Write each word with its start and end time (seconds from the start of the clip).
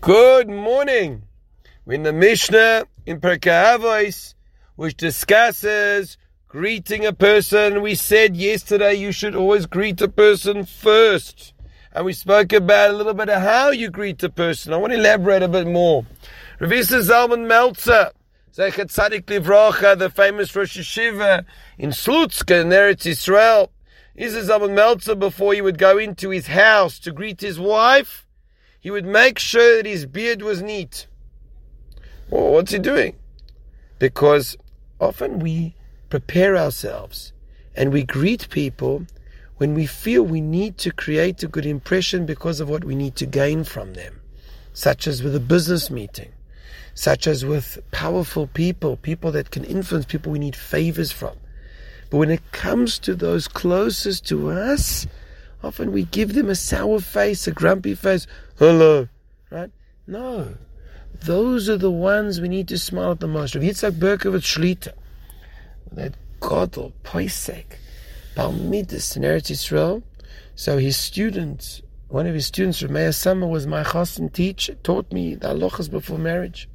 Good 0.00 0.48
morning. 0.48 1.22
We're 1.84 1.94
in 1.94 2.02
the 2.02 2.12
Mishnah 2.12 2.86
in 3.06 3.20
Pirkei 3.20 3.78
Avos, 3.78 4.34
which 4.76 4.96
discusses 4.96 6.16
greeting 6.48 7.06
a 7.06 7.12
person. 7.12 7.82
We 7.82 7.94
said 7.94 8.36
yesterday 8.36 8.94
you 8.94 9.12
should 9.12 9.34
always 9.34 9.66
greet 9.66 10.00
a 10.00 10.08
person 10.08 10.64
first. 10.64 11.54
And 11.92 12.04
we 12.04 12.12
spoke 12.12 12.52
about 12.52 12.90
a 12.90 12.92
little 12.94 13.14
bit 13.14 13.28
of 13.28 13.42
how 13.42 13.70
you 13.70 13.90
greet 13.90 14.22
a 14.22 14.28
person. 14.28 14.72
I 14.72 14.76
want 14.76 14.92
to 14.92 14.98
elaborate 14.98 15.42
a 15.42 15.48
bit 15.48 15.66
more. 15.66 16.06
Rav 16.58 16.70
Isser 16.70 17.02
Zalman 17.02 17.46
Meltzer, 17.46 18.10
Zecher 18.54 18.86
Tzadik 18.86 19.24
Livrocha, 19.24 19.98
the 19.98 20.10
famous 20.10 20.54
Rosh 20.56 20.78
Yeshiva 20.78 21.44
in 21.78 21.90
Slutsk 21.90 22.50
in 22.50 22.68
Eretz 22.68 23.06
Israel. 23.06 23.70
Isser 24.18 24.48
Zalman 24.48 24.74
Meltzer 24.74 25.14
before 25.14 25.54
he 25.54 25.62
would 25.62 25.78
go 25.78 25.96
into 25.96 26.30
his 26.30 26.48
house 26.48 26.98
to 26.98 27.12
greet 27.12 27.40
his 27.40 27.60
wife? 27.60 28.26
He 28.82 28.90
would 28.90 29.06
make 29.06 29.38
sure 29.38 29.76
that 29.76 29.86
his 29.86 30.06
beard 30.06 30.42
was 30.42 30.60
neat. 30.60 31.06
Well, 32.28 32.52
what's 32.52 32.72
he 32.72 32.80
doing? 32.80 33.14
Because 34.00 34.56
often 35.00 35.38
we 35.38 35.76
prepare 36.10 36.56
ourselves 36.56 37.32
and 37.76 37.92
we 37.92 38.02
greet 38.02 38.50
people 38.50 39.06
when 39.58 39.74
we 39.74 39.86
feel 39.86 40.24
we 40.24 40.40
need 40.40 40.78
to 40.78 40.90
create 40.90 41.44
a 41.44 41.46
good 41.46 41.64
impression 41.64 42.26
because 42.26 42.58
of 42.58 42.68
what 42.68 42.82
we 42.82 42.96
need 42.96 43.14
to 43.14 43.24
gain 43.24 43.62
from 43.62 43.94
them, 43.94 44.20
such 44.72 45.06
as 45.06 45.22
with 45.22 45.36
a 45.36 45.40
business 45.40 45.88
meeting, 45.88 46.32
such 46.92 47.28
as 47.28 47.44
with 47.44 47.78
powerful 47.92 48.48
people, 48.48 48.96
people 48.96 49.30
that 49.30 49.52
can 49.52 49.62
influence 49.62 50.06
people 50.06 50.32
we 50.32 50.40
need 50.40 50.56
favors 50.56 51.12
from. 51.12 51.36
But 52.10 52.16
when 52.16 52.30
it 52.32 52.50
comes 52.50 52.98
to 52.98 53.14
those 53.14 53.46
closest 53.46 54.26
to 54.26 54.50
us, 54.50 55.06
Often 55.62 55.92
we 55.92 56.04
give 56.04 56.34
them 56.34 56.48
a 56.48 56.54
sour 56.54 57.00
face, 57.00 57.46
a 57.46 57.52
grumpy 57.52 57.94
face. 57.94 58.26
Hello, 58.58 59.08
right? 59.50 59.70
No. 60.06 60.54
Those 61.24 61.68
are 61.68 61.76
the 61.76 61.90
ones 61.90 62.40
we 62.40 62.48
need 62.48 62.66
to 62.68 62.78
smile 62.78 63.12
at 63.12 63.20
the 63.20 63.28
most. 63.28 63.54
Rav 63.54 63.62
Yitzhak 63.62 63.92
Berkovitz 63.92 64.42
Shlita, 64.42 64.92
that 65.92 66.14
Godel, 66.40 66.92
Poisek, 67.04 67.76
Palmidis 68.34 69.16
in 69.16 69.22
Eretz 69.22 69.50
Yisrael. 69.50 70.02
So 70.56 70.78
his 70.78 70.96
students, 70.96 71.80
one 72.08 72.26
of 72.26 72.34
his 72.34 72.46
students, 72.46 72.82
Ramea 72.82 73.14
Summer, 73.14 73.46
was 73.46 73.66
my 73.66 73.84
chassan 73.84 74.32
teacher, 74.32 74.74
taught 74.82 75.12
me 75.12 75.36
the 75.36 75.48
halachas 75.48 75.88
before 75.88 76.18
marriage. 76.18 76.68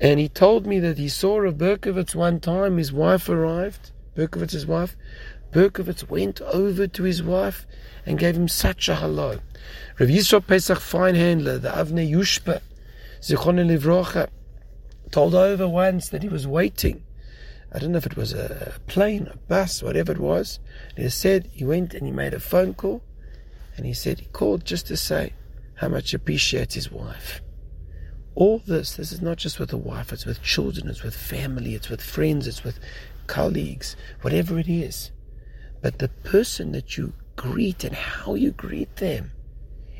And 0.00 0.20
he 0.20 0.28
told 0.28 0.66
me 0.66 0.78
that 0.78 0.98
he 0.98 1.08
saw 1.08 1.38
Rav 1.38 1.54
Berkovitz 1.54 2.14
one 2.14 2.38
time, 2.38 2.78
his 2.78 2.92
wife 2.92 3.28
arrived, 3.28 3.90
Berkovitz's 4.14 4.66
wife, 4.66 4.96
Berkovitz 5.52 6.08
went 6.08 6.40
over 6.42 6.86
to 6.86 7.02
his 7.02 7.22
wife 7.22 7.66
and 8.04 8.18
gave 8.18 8.36
him 8.36 8.48
such 8.48 8.88
a 8.88 8.96
hello. 8.96 9.40
Rav 9.98 10.08
Yisrael 10.08 10.46
Pesach 10.46 10.78
Feinhandler, 10.78 11.60
the 11.60 11.70
Avnei 11.70 12.10
Yushpa, 12.10 12.60
Zichron 13.20 13.58
Livrocha, 13.66 14.28
told 15.10 15.34
over 15.34 15.66
once 15.66 16.10
that 16.10 16.22
he 16.22 16.28
was 16.28 16.46
waiting. 16.46 17.02
I 17.72 17.78
don't 17.78 17.92
know 17.92 17.98
if 17.98 18.06
it 18.06 18.16
was 18.16 18.32
a 18.32 18.74
plane, 18.86 19.28
a 19.32 19.36
bus, 19.36 19.82
whatever 19.82 20.12
it 20.12 20.18
was. 20.18 20.58
And 20.96 21.04
he 21.04 21.10
said 21.10 21.48
he 21.52 21.64
went 21.64 21.94
and 21.94 22.06
he 22.06 22.12
made 22.12 22.34
a 22.34 22.40
phone 22.40 22.74
call, 22.74 23.02
and 23.76 23.86
he 23.86 23.94
said 23.94 24.20
he 24.20 24.26
called 24.26 24.64
just 24.64 24.86
to 24.86 24.96
say 24.96 25.32
how 25.76 25.88
much 25.88 26.10
he 26.10 26.16
appreciates 26.16 26.74
his 26.74 26.90
wife. 26.90 27.40
All 28.34 28.58
this, 28.58 28.94
this 28.94 29.12
is 29.12 29.20
not 29.20 29.36
just 29.36 29.58
with 29.58 29.70
the 29.70 29.76
wife, 29.76 30.12
it's 30.12 30.24
with 30.24 30.42
children, 30.42 30.88
it's 30.88 31.02
with 31.02 31.14
family, 31.14 31.74
it's 31.74 31.88
with 31.88 32.02
friends, 32.02 32.46
it's 32.46 32.64
with 32.64 32.78
colleagues, 33.26 33.96
whatever 34.20 34.58
it 34.58 34.68
is. 34.68 35.10
But 35.80 35.98
the 35.98 36.08
person 36.08 36.72
that 36.72 36.96
you 36.96 37.12
greet 37.36 37.84
and 37.84 37.94
how 37.94 38.34
you 38.34 38.50
greet 38.50 38.96
them, 38.96 39.32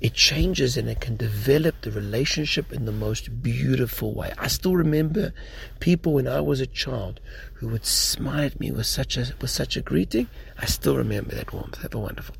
it 0.00 0.14
changes 0.14 0.76
and 0.76 0.88
it 0.88 1.00
can 1.00 1.16
develop 1.16 1.82
the 1.82 1.90
relationship 1.90 2.72
in 2.72 2.86
the 2.86 2.92
most 2.92 3.42
beautiful 3.42 4.14
way. 4.14 4.32
I 4.38 4.48
still 4.48 4.74
remember 4.74 5.32
people 5.78 6.14
when 6.14 6.26
I 6.26 6.40
was 6.40 6.60
a 6.60 6.66
child 6.66 7.20
who 7.54 7.68
would 7.68 7.84
smile 7.84 8.46
at 8.46 8.58
me 8.58 8.70
with 8.70 8.86
such 8.86 9.16
a 9.18 9.32
with 9.40 9.50
such 9.50 9.76
a 9.76 9.82
greeting. 9.82 10.28
I 10.58 10.64
still 10.64 10.96
remember 10.96 11.34
that 11.34 11.52
warmth. 11.52 11.82
Have 11.82 11.94
a 11.94 11.98
wonderful 11.98 12.28